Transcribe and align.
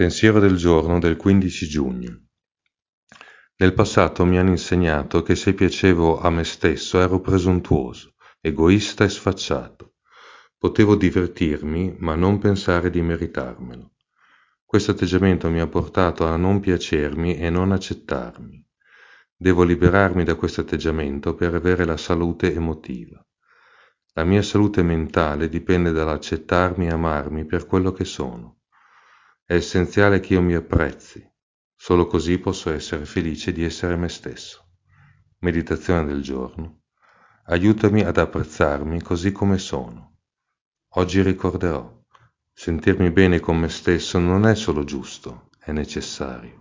Pensiero 0.00 0.40
del 0.40 0.56
giorno 0.56 0.98
del 0.98 1.16
15 1.16 1.68
giugno. 1.68 2.22
Nel 3.56 3.74
passato 3.74 4.24
mi 4.24 4.38
hanno 4.38 4.48
insegnato 4.48 5.20
che 5.20 5.36
se 5.36 5.52
piacevo 5.52 6.18
a 6.18 6.30
me 6.30 6.42
stesso 6.42 6.98
ero 6.98 7.20
presuntuoso, 7.20 8.14
egoista 8.40 9.04
e 9.04 9.10
sfacciato. 9.10 9.96
Potevo 10.56 10.96
divertirmi, 10.96 11.96
ma 11.98 12.14
non 12.14 12.38
pensare 12.38 12.88
di 12.88 13.02
meritarmelo. 13.02 13.90
Questo 14.64 14.92
atteggiamento 14.92 15.50
mi 15.50 15.60
ha 15.60 15.66
portato 15.66 16.24
a 16.24 16.34
non 16.36 16.60
piacermi 16.60 17.36
e 17.36 17.50
non 17.50 17.70
accettarmi. 17.70 18.66
Devo 19.36 19.64
liberarmi 19.64 20.24
da 20.24 20.34
questo 20.34 20.62
atteggiamento 20.62 21.34
per 21.34 21.54
avere 21.54 21.84
la 21.84 21.98
salute 21.98 22.54
emotiva. 22.54 23.22
La 24.14 24.24
mia 24.24 24.40
salute 24.40 24.82
mentale 24.82 25.50
dipende 25.50 25.92
dall'accettarmi 25.92 26.86
e 26.86 26.90
amarmi 26.90 27.44
per 27.44 27.66
quello 27.66 27.92
che 27.92 28.06
sono. 28.06 28.59
È 29.50 29.54
essenziale 29.54 30.20
che 30.20 30.34
io 30.34 30.42
mi 30.42 30.54
apprezzi, 30.54 31.28
solo 31.74 32.06
così 32.06 32.38
posso 32.38 32.72
essere 32.72 33.04
felice 33.04 33.50
di 33.50 33.64
essere 33.64 33.96
me 33.96 34.08
stesso. 34.08 34.64
Meditazione 35.40 36.06
del 36.06 36.22
giorno. 36.22 36.82
Aiutami 37.46 38.04
ad 38.04 38.16
apprezzarmi 38.16 39.02
così 39.02 39.32
come 39.32 39.58
sono. 39.58 40.18
Oggi 40.90 41.20
ricorderò, 41.22 42.00
sentirmi 42.52 43.10
bene 43.10 43.40
con 43.40 43.58
me 43.58 43.68
stesso 43.68 44.20
non 44.20 44.46
è 44.46 44.54
solo 44.54 44.84
giusto, 44.84 45.50
è 45.58 45.72
necessario. 45.72 46.59